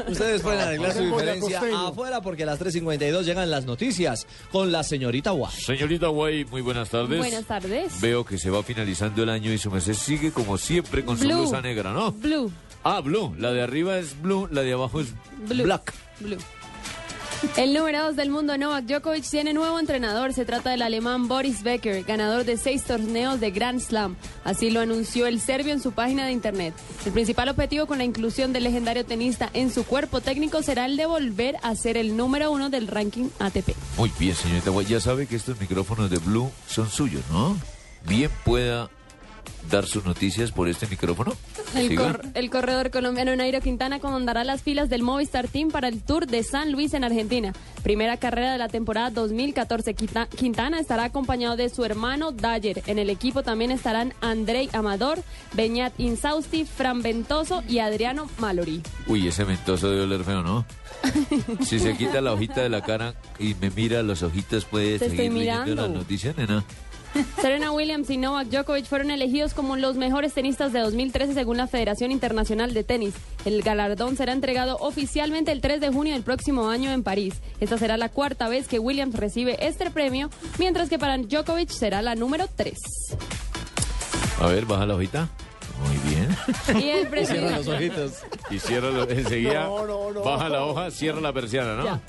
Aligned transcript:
Ustedes 0.00 0.40
pueden 0.42 0.60
arreglar 0.60 0.92
su 0.92 1.00
diferencia 1.02 1.60
afuera 1.88 2.20
porque 2.20 2.44
a 2.44 2.46
las 2.46 2.60
3.52 2.60 3.22
llegan 3.24 3.50
las 3.50 3.64
noticias 3.64 4.24
con 4.52 4.70
la 4.70 4.84
señorita 4.84 5.32
Guay. 5.32 5.52
Señorita 5.52 6.06
Guay, 6.06 6.44
muy 6.44 6.60
buenas 6.60 6.90
tardes. 6.90 7.18
Buenas 7.18 7.44
tardes. 7.44 8.00
Veo 8.00 8.24
que 8.24 8.38
se 8.38 8.50
va 8.50 8.62
finalizando 8.62 9.24
el 9.24 9.30
año 9.30 9.52
y 9.52 9.58
su 9.58 9.68
merced 9.68 9.94
sigue 9.94 10.30
como 10.30 10.58
siempre 10.58 11.04
con 11.04 11.18
su 11.18 11.24
Blue. 11.24 11.38
blusa 11.38 11.60
negra, 11.60 11.92
¿no? 11.92 12.12
Blue. 12.12 12.52
Ah, 12.84 13.00
blue. 13.00 13.34
La 13.36 13.50
de 13.50 13.62
arriba 13.62 13.98
es 13.98 14.20
blue, 14.22 14.48
la 14.52 14.62
de 14.62 14.72
abajo 14.74 15.00
es 15.00 15.08
Blue. 15.48 15.64
black. 15.64 15.92
Blue. 16.20 16.38
El 17.56 17.72
número 17.72 18.04
2 18.04 18.16
del 18.16 18.28
mundo, 18.28 18.58
Novak 18.58 18.84
Djokovic, 18.84 19.24
tiene 19.24 19.54
nuevo 19.54 19.78
entrenador. 19.78 20.34
Se 20.34 20.44
trata 20.44 20.70
del 20.70 20.82
alemán 20.82 21.26
Boris 21.26 21.62
Becker, 21.62 22.04
ganador 22.04 22.44
de 22.44 22.58
seis 22.58 22.84
torneos 22.84 23.40
de 23.40 23.50
Grand 23.50 23.80
Slam. 23.80 24.16
Así 24.44 24.70
lo 24.70 24.80
anunció 24.80 25.26
el 25.26 25.40
serbio 25.40 25.72
en 25.72 25.80
su 25.80 25.92
página 25.92 26.26
de 26.26 26.32
internet. 26.32 26.74
El 27.06 27.12
principal 27.12 27.48
objetivo 27.48 27.86
con 27.86 27.96
la 27.96 28.04
inclusión 28.04 28.52
del 28.52 28.64
legendario 28.64 29.06
tenista 29.06 29.48
en 29.54 29.70
su 29.70 29.84
cuerpo 29.84 30.20
técnico 30.20 30.62
será 30.62 30.84
el 30.84 30.98
de 30.98 31.06
volver 31.06 31.56
a 31.62 31.74
ser 31.76 31.96
el 31.96 32.14
número 32.14 32.50
uno 32.50 32.68
del 32.68 32.86
ranking 32.86 33.30
ATP. 33.38 33.74
Muy 33.96 34.12
bien, 34.18 34.34
señorita. 34.34 34.70
Ya 34.82 35.00
sabe 35.00 35.26
que 35.26 35.36
estos 35.36 35.58
micrófonos 35.58 36.10
de 36.10 36.18
blue 36.18 36.50
son 36.68 36.90
suyos, 36.90 37.22
¿no? 37.30 37.56
Bien 38.06 38.30
pueda 38.44 38.90
dar 39.70 39.86
sus 39.86 40.04
noticias 40.04 40.50
por 40.52 40.68
este 40.68 40.86
micrófono. 40.86 41.32
El, 41.74 41.88
Siga. 41.88 42.02
cor- 42.02 42.22
el 42.34 42.50
corredor 42.50 42.90
colombiano 42.90 43.34
Nairo 43.36 43.60
Quintana 43.60 44.00
comandará 44.00 44.44
las 44.44 44.62
filas 44.62 44.88
del 44.90 45.02
Movistar 45.02 45.46
Team 45.48 45.70
para 45.70 45.88
el 45.88 46.00
Tour 46.02 46.26
de 46.26 46.42
San 46.42 46.72
Luis 46.72 46.94
en 46.94 47.04
Argentina. 47.04 47.52
Primera 47.82 48.16
carrera 48.16 48.52
de 48.52 48.58
la 48.58 48.68
temporada 48.68 49.10
2014. 49.10 49.94
Quinta- 49.94 50.26
Quintana 50.26 50.80
estará 50.80 51.04
acompañado 51.04 51.56
de 51.56 51.68
su 51.68 51.84
hermano 51.84 52.32
Dyer. 52.32 52.82
En 52.86 52.98
el 52.98 53.10
equipo 53.10 53.42
también 53.42 53.70
estarán 53.70 54.12
Andrei 54.20 54.68
Amador, 54.72 55.22
Beñat 55.54 55.92
Insausti, 55.98 56.64
Fran 56.64 57.02
Ventoso 57.02 57.62
y 57.68 57.78
Adriano 57.78 58.28
Mallory. 58.38 58.82
Uy, 59.06 59.28
ese 59.28 59.44
mentoso 59.44 59.88
debe 59.90 60.02
oler 60.02 60.24
feo, 60.24 60.42
¿no? 60.42 60.64
Si 61.64 61.78
se 61.78 61.96
quita 61.96 62.20
la 62.20 62.32
hojita 62.32 62.60
de 62.62 62.68
la 62.68 62.82
cara 62.82 63.14
y 63.38 63.54
me 63.54 63.70
mira 63.70 64.02
los 64.02 64.22
ojitos, 64.22 64.64
puede 64.64 64.98
Te 64.98 65.08
seguir 65.08 65.20
estoy 65.26 65.38
leyendo 65.40 65.74
las 65.74 65.90
noticias, 65.90 66.36
nena. 66.36 66.64
Serena 67.40 67.72
Williams 67.72 68.10
y 68.10 68.16
Novak 68.16 68.48
Djokovic 68.48 68.86
fueron 68.86 69.10
elegidos 69.10 69.54
como 69.54 69.76
los 69.76 69.96
mejores 69.96 70.32
tenistas 70.32 70.72
de 70.72 70.80
2013 70.80 71.34
según 71.34 71.56
la 71.56 71.66
Federación 71.66 72.10
Internacional 72.10 72.72
de 72.74 72.84
Tenis. 72.84 73.14
El 73.44 73.62
galardón 73.62 74.16
será 74.16 74.32
entregado 74.32 74.76
oficialmente 74.80 75.52
el 75.52 75.60
3 75.60 75.80
de 75.80 75.90
junio 75.90 76.14
del 76.14 76.22
próximo 76.22 76.68
año 76.68 76.90
en 76.90 77.02
París. 77.02 77.34
Esta 77.60 77.78
será 77.78 77.96
la 77.96 78.08
cuarta 78.08 78.48
vez 78.48 78.68
que 78.68 78.78
Williams 78.78 79.16
recibe 79.16 79.56
este 79.66 79.90
premio, 79.90 80.30
mientras 80.58 80.88
que 80.88 80.98
para 80.98 81.18
Djokovic 81.18 81.70
será 81.70 82.02
la 82.02 82.14
número 82.14 82.46
3. 82.54 82.78
A 84.40 84.46
ver, 84.46 84.64
baja 84.64 84.86
la 84.86 84.94
hojita. 84.94 85.28
Muy 85.78 85.96
bien. 86.10 86.36
Y 86.82 86.88
el 86.90 87.08
Cierra 87.26 87.56
los 87.56 87.66
presidente, 87.66 87.70
ojitos. 87.70 88.12
Y 88.50 88.58
cierra 88.58 88.88
enseguida. 89.08 89.68
Baja 90.24 90.48
la 90.48 90.64
hoja, 90.64 90.90
cierra 90.90 91.20
la 91.20 91.32
persiana, 91.32 91.76
¿no? 91.76 92.00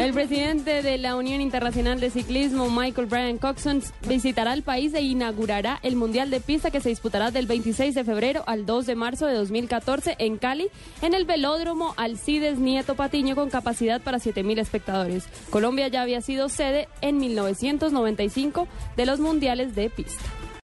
el 0.00 0.12
presidente 0.12 0.82
de 0.82 0.98
la 0.98 1.16
Unión 1.16 1.40
Internacional 1.40 2.00
de 2.00 2.10
Ciclismo, 2.10 2.70
Michael 2.70 3.06
Brian 3.06 3.38
Coxon, 3.38 3.82
visitará 4.08 4.52
el 4.52 4.62
país 4.62 4.94
e 4.94 5.02
inaugurará 5.02 5.78
el 5.82 5.96
Mundial 5.96 6.30
de 6.30 6.40
Pista 6.40 6.70
que 6.70 6.80
se 6.80 6.88
disputará 6.88 7.30
del 7.30 7.46
26 7.46 7.94
de 7.94 8.04
febrero 8.04 8.44
al 8.46 8.66
2 8.66 8.86
de 8.86 8.94
marzo 8.94 9.26
de 9.26 9.34
2014 9.34 10.16
en 10.18 10.38
Cali, 10.38 10.68
en 11.02 11.14
el 11.14 11.24
velódromo 11.24 11.94
Alcides 11.96 12.58
Nieto 12.58 12.94
Patiño 12.94 13.34
con 13.34 13.50
capacidad 13.50 14.00
para 14.00 14.18
7.000 14.18 14.58
espectadores. 14.58 15.24
Colombia 15.50 15.88
ya 15.88 16.02
había 16.02 16.20
sido 16.20 16.48
sede 16.48 16.88
en 17.00 17.18
1995 17.18 18.68
de 18.96 19.06
los 19.06 19.20
Mundiales 19.20 19.74
de 19.74 19.90
Pista. 19.90 20.22